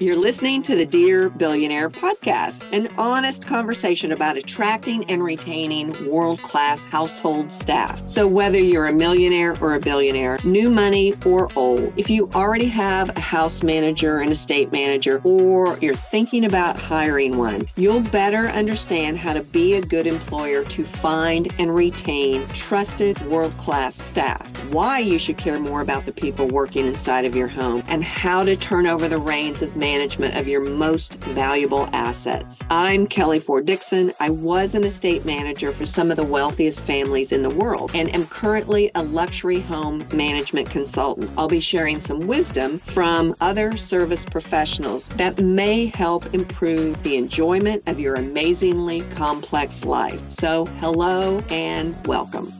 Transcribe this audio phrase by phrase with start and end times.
[0.00, 6.40] You're listening to the Dear Billionaire podcast, an honest conversation about attracting and retaining world
[6.40, 8.06] class household staff.
[8.06, 12.66] So, whether you're a millionaire or a billionaire, new money or old, if you already
[12.66, 18.50] have a house manager, an estate manager, or you're thinking about hiring one, you'll better
[18.50, 24.48] understand how to be a good employer to find and retain trusted world class staff,
[24.66, 28.44] why you should care more about the people working inside of your home, and how
[28.44, 32.62] to turn over the reins of management of your most valuable assets.
[32.68, 34.12] I'm Kelly Ford Dixon.
[34.20, 38.14] I was an estate manager for some of the wealthiest families in the world and
[38.14, 41.30] am currently a luxury home management consultant.
[41.38, 47.82] I'll be sharing some wisdom from other service professionals that may help improve the enjoyment
[47.86, 50.22] of your amazingly complex life.
[50.28, 52.52] So, hello and welcome.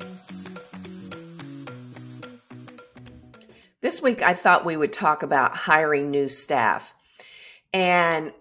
[3.83, 6.95] This week, I thought we would talk about hiring new staff.
[7.73, 8.33] And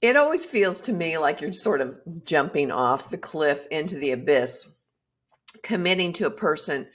[0.00, 4.12] it always feels to me like you're sort of jumping off the cliff into the
[4.12, 4.68] abyss,
[5.62, 6.86] committing to a person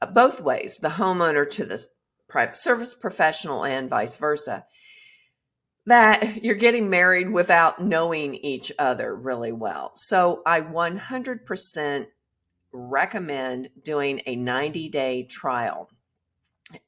[0.00, 1.84] uh, both ways the homeowner to the
[2.28, 4.64] private service professional and vice versa.
[5.86, 9.92] That you're getting married without knowing each other really well.
[9.94, 12.06] So I 100%
[12.72, 15.88] recommend doing a 90 day trial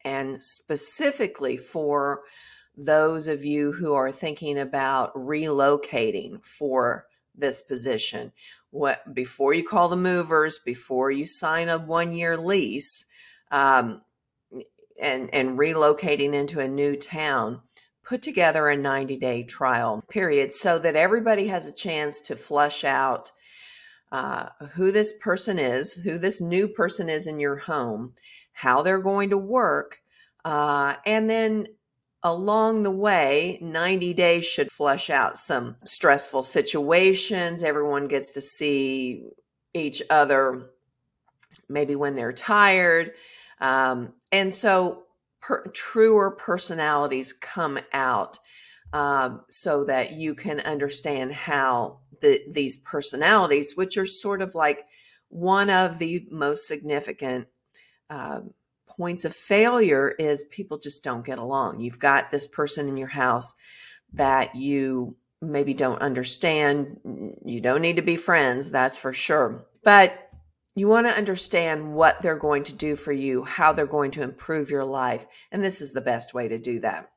[0.04, 2.20] and specifically for
[2.84, 8.32] those of you who are thinking about relocating for this position.
[8.70, 13.04] What before you call the movers before you sign a one year lease
[13.50, 14.00] um,
[15.00, 17.60] and and relocating into a new town
[18.02, 22.84] put together a 90 day trial period so that everybody has a chance to flush
[22.84, 23.30] out
[24.12, 28.12] uh, who this person is who this new person is in your home
[28.52, 29.98] how they're going to work
[30.44, 31.66] uh, and then
[32.22, 37.62] along the way, 90 days should flush out some stressful situations.
[37.62, 39.24] Everyone gets to see
[39.74, 40.70] each other
[41.68, 43.12] maybe when they're tired.
[43.60, 45.04] Um, and so
[45.40, 48.38] per, truer personalities come out
[48.92, 54.80] um, so that you can understand how the, these personalities, which are sort of like
[55.28, 57.46] one of the most significant
[58.10, 58.52] um,
[59.00, 61.80] points of failure is people just don't get along.
[61.80, 63.54] You've got this person in your house
[64.12, 67.00] that you maybe don't understand.
[67.42, 69.64] You don't need to be friends, that's for sure.
[69.82, 70.28] But
[70.74, 74.22] you want to understand what they're going to do for you, how they're going to
[74.22, 75.26] improve your life.
[75.50, 77.10] And this is the best way to do that.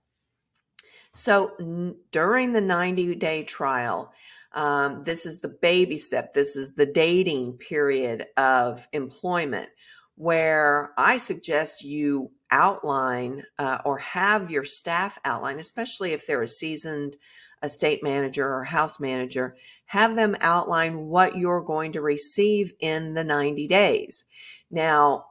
[1.14, 4.14] So n- during the 90 day trial,
[4.54, 6.34] um, this is the baby step.
[6.34, 9.68] This is the dating period of employment
[10.16, 16.48] where I suggest you outline uh, or have your staff outline, especially if they're a
[16.48, 17.18] seasoned
[17.64, 23.24] estate manager or house manager, have them outline what you're going to receive in the
[23.24, 24.26] 90 days.
[24.70, 25.26] Now,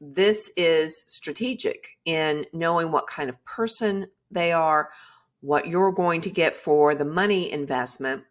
[0.00, 4.90] this is strategic in knowing what kind of person they are,
[5.40, 8.22] what you're going to get for the money investment,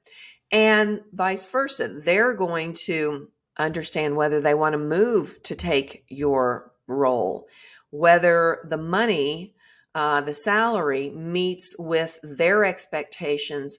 [0.52, 1.88] and vice versa.
[1.88, 7.48] They're going to understand whether they want to move to take your role,
[7.92, 9.54] whether the money,
[9.94, 13.78] uh, the salary meets with their expectations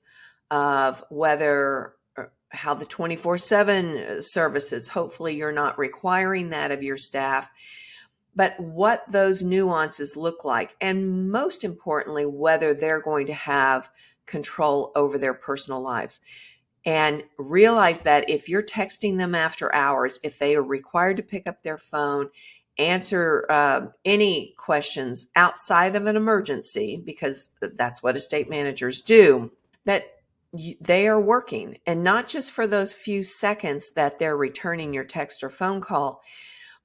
[0.51, 6.99] of whether uh, how the 24 7 services, hopefully, you're not requiring that of your
[6.99, 7.49] staff,
[8.37, 10.77] but what those nuances look like.
[10.81, 13.91] And most importantly, whether they're going to have
[14.27, 16.21] control over their personal lives
[16.87, 21.47] and realize that if you're texting them after hours, if they are required to pick
[21.47, 22.31] up their phone,
[22.79, 29.53] answer uh, any questions outside of an emergency, because that's what estate managers do,
[29.85, 30.05] that
[30.81, 31.79] they are working.
[31.87, 36.23] And not just for those few seconds that they're returning your text or phone call,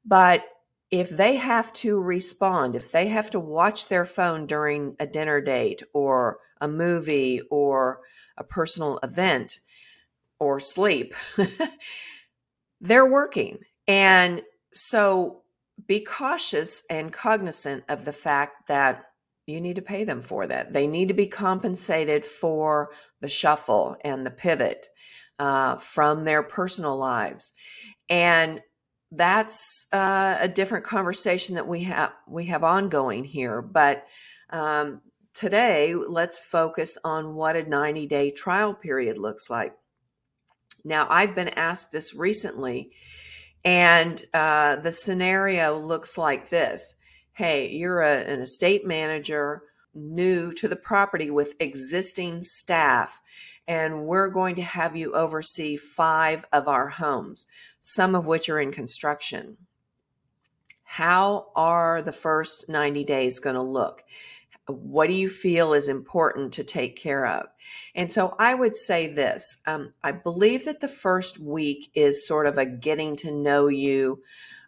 [0.05, 0.43] but
[0.91, 5.41] if they have to respond, if they have to watch their phone during a dinner
[5.41, 8.01] date or a movie or
[8.37, 9.61] a personal event,
[10.39, 11.13] or sleep,
[12.81, 13.59] they're working.
[13.87, 14.41] And
[14.73, 15.43] so
[15.87, 19.03] be cautious and cognizant of the fact that
[19.47, 20.73] you need to pay them for that.
[20.73, 22.91] They need to be compensated for
[23.21, 24.87] the shuffle and the pivot
[25.37, 27.51] uh, from their personal lives.
[28.09, 28.61] And
[29.11, 33.61] that's uh, a different conversation that we have we have ongoing here.
[33.61, 34.05] But
[34.49, 35.01] um,
[35.33, 39.73] today, let's focus on what a 90 day trial period looks like.
[40.85, 42.91] Now, I've been asked this recently,
[43.65, 46.95] and uh, the scenario looks like this
[47.33, 49.63] Hey, you're a, an estate manager
[49.95, 53.19] new to the property with existing staff,
[53.67, 57.47] and we're going to have you oversee five of our homes,
[57.81, 59.57] some of which are in construction.
[60.83, 64.03] How are the first 90 days going to look?
[64.67, 67.47] What do you feel is important to take care of?
[67.93, 72.47] And so I would say this um, I believe that the first week is sort
[72.47, 74.21] of a getting to know you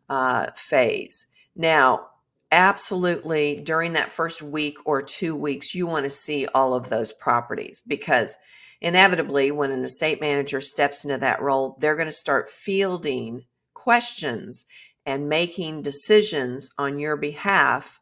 [0.09, 1.25] uh, phase.
[1.55, 2.09] Now,
[2.51, 7.11] absolutely during that first week or two weeks, you want to see all of those
[7.11, 8.35] properties because
[8.81, 14.65] inevitably, when an estate manager steps into that role, they're going to start fielding questions
[15.05, 17.99] and making decisions on your behalf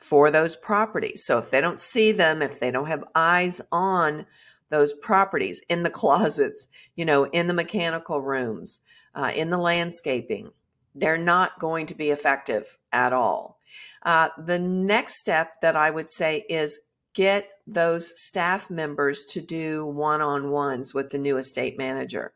[0.00, 1.24] for those properties.
[1.24, 4.26] So if they don't see them, if they don't have eyes on
[4.70, 6.66] those properties in the closets,
[6.96, 8.80] you know, in the mechanical rooms,
[9.14, 10.50] uh, in the landscaping,
[10.94, 13.58] they're not going to be effective at all.
[14.02, 16.78] Uh, the next step that I would say is
[17.14, 22.32] get those staff members to do one on ones with the new estate manager.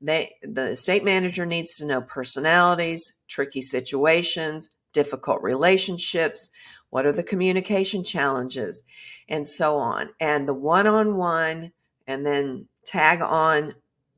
[0.00, 6.50] They, the estate manager needs to know personalities, tricky situations, difficult relationships,
[6.94, 8.80] what are the communication challenges,
[9.28, 10.10] and so on.
[10.20, 11.72] And the one on one,
[12.06, 13.74] and then tag on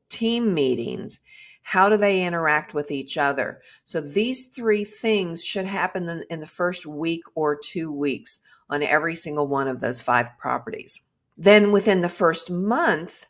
[0.09, 1.19] team meetings
[1.63, 3.61] how do they interact with each other?
[3.83, 8.39] So these three things should happen in the first week or two weeks
[8.69, 11.01] on every single one of those five properties.
[11.35, 13.25] Then within the first month,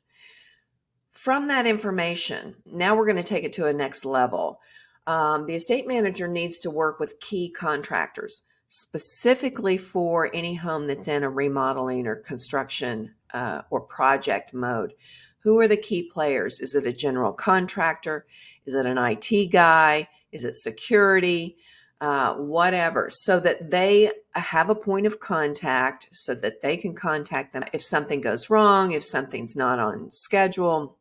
[1.13, 4.59] from that information, now we're going to take it to a next level.
[5.07, 11.07] Um, the estate manager needs to work with key contractors specifically for any home that's
[11.07, 14.93] in a remodeling or construction uh, or project mode.
[15.39, 16.59] Who are the key players?
[16.59, 18.25] Is it a general contractor?
[18.65, 20.07] Is it an IT guy?
[20.31, 21.57] Is it security?
[21.99, 27.53] Uh, whatever, so that they have a point of contact so that they can contact
[27.53, 30.95] them if something goes wrong, if something's not on schedule,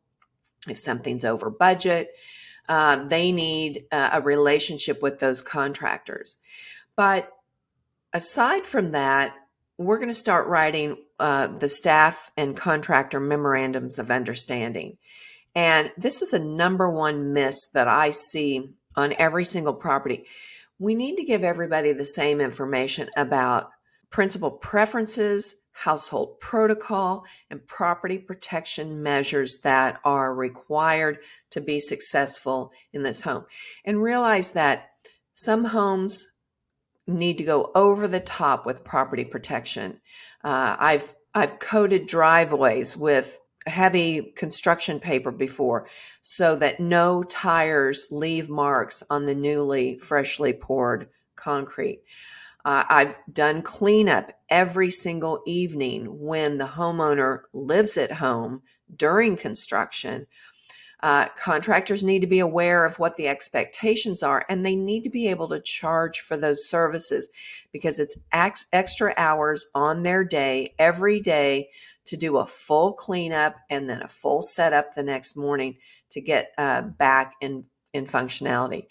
[0.67, 2.15] if something's over budget.
[2.67, 6.37] Uh, they need uh, a relationship with those contractors.
[6.95, 7.31] But
[8.13, 9.35] aside from that,
[9.77, 14.97] we're going to start writing uh, the staff and contractor memorandums of understanding.
[15.55, 20.25] And this is a number one miss that I see on every single property.
[20.79, 23.69] We need to give everybody the same information about
[24.09, 31.19] principal preferences, household protocol, and property protection measures that are required
[31.51, 33.45] to be successful in this home.
[33.85, 34.89] And realize that
[35.33, 36.31] some homes
[37.07, 39.99] need to go over the top with property protection.
[40.43, 45.87] Uh, I've I've coated driveways with heavy construction paper before
[46.21, 52.01] so that no tires leave marks on the newly freshly poured concrete.
[52.65, 58.61] Uh, I've done cleanup every single evening when the homeowner lives at home
[58.95, 60.27] during construction
[61.01, 65.09] uh, contractors need to be aware of what the expectations are and they need to
[65.09, 67.29] be able to charge for those services
[67.71, 71.69] because it's ex- extra hours on their day every day
[72.05, 75.77] to do a full cleanup and then a full setup the next morning
[76.09, 78.87] to get uh, back in, in functionality.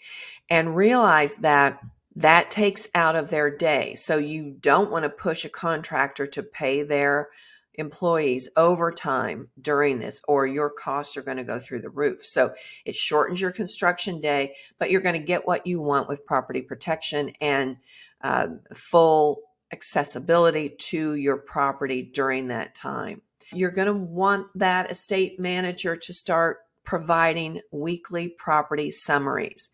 [0.49, 1.81] And realize that
[2.15, 3.95] that takes out of their day.
[3.95, 7.29] So you don't want to push a contractor to pay their
[7.77, 12.25] employees overtime during this, or your costs are going to go through the roof.
[12.25, 12.53] So
[12.85, 16.61] it shortens your construction day, but you're going to get what you want with property
[16.61, 17.79] protection and
[18.21, 23.21] uh, full accessibility to your property during that time.
[23.53, 29.69] You're going to want that estate manager to start providing weekly property summaries.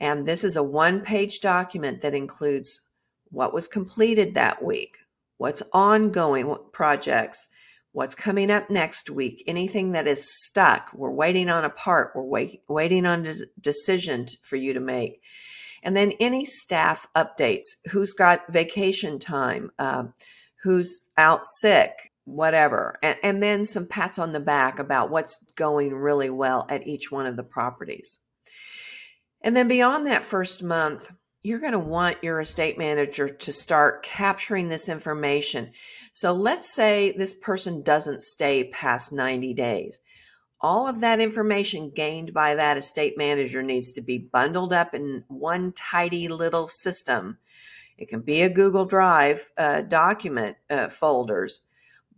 [0.00, 2.82] And this is a one page document that includes
[3.30, 4.98] what was completed that week,
[5.38, 7.48] what's ongoing projects,
[7.92, 10.90] what's coming up next week, anything that is stuck.
[10.94, 15.22] We're waiting on a part, we're wait, waiting on a decision for you to make.
[15.82, 20.04] And then any staff updates who's got vacation time, uh,
[20.62, 22.98] who's out sick, whatever.
[23.02, 27.12] And, and then some pats on the back about what's going really well at each
[27.12, 28.18] one of the properties.
[29.42, 31.12] And then beyond that first month,
[31.46, 35.70] you're going to want your estate manager to start capturing this information.
[36.10, 40.00] So let's say this person doesn't stay past 90 days.
[40.60, 45.22] All of that information gained by that estate manager needs to be bundled up in
[45.28, 47.38] one tidy little system.
[47.96, 51.60] It can be a Google Drive uh, document uh, folders,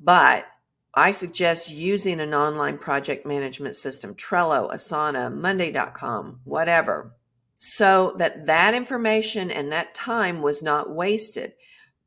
[0.00, 0.47] but
[0.94, 7.12] I suggest using an online project management system, Trello, Asana, Monday.com, whatever
[7.59, 11.53] so that that information and that time was not wasted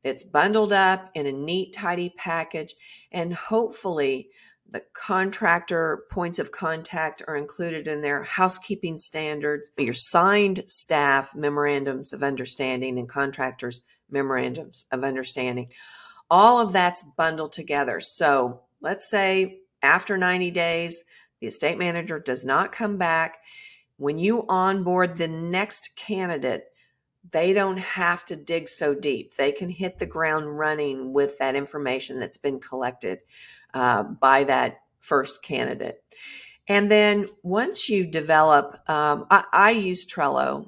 [0.03, 2.75] It's bundled up in a neat, tidy package,
[3.11, 4.29] and hopefully
[4.69, 12.13] the contractor points of contact are included in their housekeeping standards, your signed staff memorandums
[12.13, 15.69] of understanding and contractors memorandums of understanding.
[16.29, 17.99] All of that's bundled together.
[17.99, 21.03] So let's say after 90 days,
[21.41, 23.39] the estate manager does not come back.
[24.01, 26.63] When you onboard the next candidate,
[27.29, 29.35] they don't have to dig so deep.
[29.35, 33.19] They can hit the ground running with that information that's been collected
[33.75, 36.01] uh, by that first candidate.
[36.67, 40.67] And then once you develop, um, I, I, use Trello.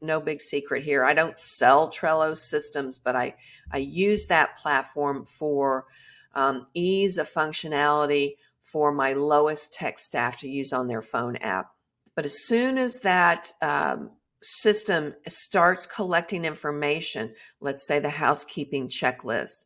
[0.00, 1.04] No big secret here.
[1.04, 3.36] I don't sell Trello systems, but I
[3.70, 5.86] I use that platform for
[6.34, 8.34] um, ease of functionality
[8.64, 11.70] for my lowest tech staff to use on their phone app.
[12.14, 14.10] But as soon as that um,
[14.42, 19.64] system starts collecting information, let's say the housekeeping checklist,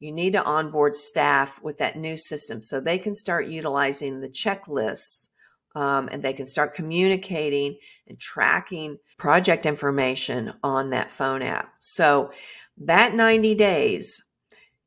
[0.00, 4.28] you need to onboard staff with that new system so they can start utilizing the
[4.28, 5.28] checklists
[5.74, 7.76] um, and they can start communicating
[8.08, 11.72] and tracking project information on that phone app.
[11.78, 12.30] So
[12.78, 14.22] that 90 days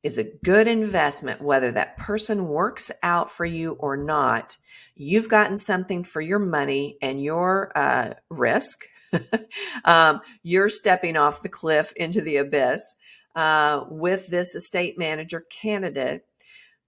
[0.03, 4.55] is a good investment, whether that person works out for you or not.
[4.99, 8.85] You've gotten something for your money and your uh, risk.
[9.85, 12.95] um, you're stepping off the cliff into the abyss
[13.35, 16.25] uh, with this estate manager candidate.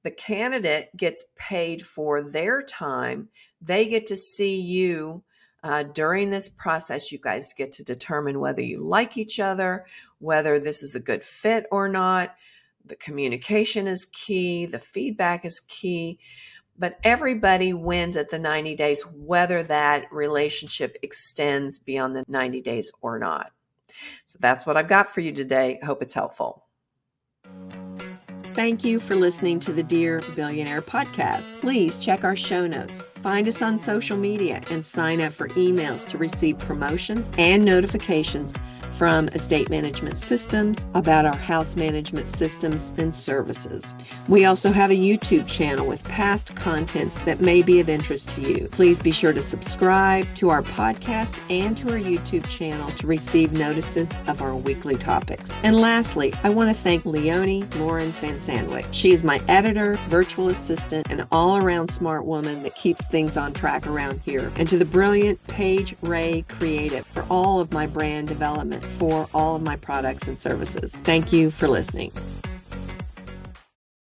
[0.02, 3.30] The candidate gets paid for their time.
[3.62, 5.24] They get to see you
[5.64, 7.12] uh, during this process.
[7.12, 9.86] You guys get to determine whether you like each other,
[10.18, 12.36] whether this is a good fit or not.
[12.86, 16.18] The communication is key, the feedback is key
[16.80, 22.92] but everybody wins at the 90 days, whether that relationship extends beyond the 90 days
[23.02, 23.52] or not.
[24.28, 25.80] So that's what I've got for you today.
[25.84, 26.64] Hope it's helpful.
[28.54, 31.56] Thank you for listening to the Dear Billionaire podcast.
[31.62, 36.06] Please check our show notes, find us on social media, and sign up for emails
[36.08, 38.54] to receive promotions and notifications
[38.92, 43.96] from estate management systems, about our house management systems and services.
[44.28, 48.42] We also have a YouTube channel with past contents that may be of interest to
[48.42, 48.68] you.
[48.72, 53.52] Please be sure to subscribe to our podcast and to our YouTube channel to receive
[53.52, 55.58] notices of our weekly topics.
[55.64, 58.86] And lastly, I want to thank Leonie Lawrence Van Sandwick.
[58.92, 63.54] She is my editor, virtual assistant, and all around smart woman that keeps things on
[63.54, 64.52] track around here.
[64.56, 69.56] And to the brilliant Paige Ray Creative for all of my brand development for all
[69.56, 70.96] of my products and services.
[71.04, 72.12] Thank you for listening.